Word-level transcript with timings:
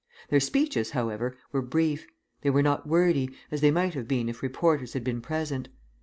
Their 0.29 0.39
speeches, 0.39 0.89
however, 0.89 1.37
were 1.51 1.61
brief; 1.61 2.07
they 2.41 2.49
were 2.49 2.63
not 2.63 2.87
wordy, 2.87 3.29
as 3.51 3.61
they 3.61 3.69
might 3.69 3.93
have 3.93 4.07
been 4.07 4.29
if 4.29 4.41
reporters 4.41 4.93
had 4.93 5.03
been 5.03 5.21
present. 5.21 5.69